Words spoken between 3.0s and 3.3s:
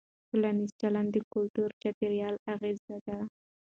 دی.